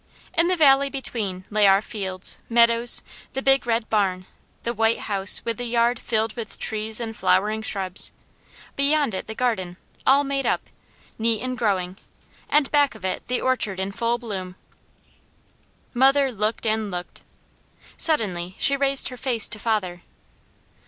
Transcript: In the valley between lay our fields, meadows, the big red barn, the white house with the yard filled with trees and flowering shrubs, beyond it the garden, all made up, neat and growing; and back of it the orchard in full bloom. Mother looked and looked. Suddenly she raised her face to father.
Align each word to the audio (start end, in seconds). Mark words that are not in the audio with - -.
In 0.33 0.47
the 0.47 0.55
valley 0.55 0.89
between 0.89 1.45
lay 1.51 1.67
our 1.67 1.79
fields, 1.83 2.39
meadows, 2.49 3.03
the 3.33 3.41
big 3.43 3.67
red 3.67 3.87
barn, 3.87 4.25
the 4.63 4.73
white 4.73 5.01
house 5.01 5.45
with 5.45 5.57
the 5.57 5.65
yard 5.67 5.99
filled 5.99 6.35
with 6.35 6.57
trees 6.57 6.99
and 6.99 7.15
flowering 7.15 7.61
shrubs, 7.61 8.11
beyond 8.75 9.13
it 9.13 9.27
the 9.27 9.35
garden, 9.35 9.77
all 10.03 10.23
made 10.23 10.47
up, 10.47 10.71
neat 11.19 11.41
and 11.43 11.55
growing; 11.55 11.97
and 12.49 12.71
back 12.71 12.95
of 12.95 13.05
it 13.05 13.27
the 13.27 13.41
orchard 13.41 13.79
in 13.79 13.91
full 13.91 14.17
bloom. 14.17 14.55
Mother 15.93 16.31
looked 16.31 16.65
and 16.65 16.89
looked. 16.89 17.21
Suddenly 17.95 18.55
she 18.57 18.75
raised 18.75 19.09
her 19.09 19.17
face 19.17 19.47
to 19.49 19.59
father. 19.59 20.01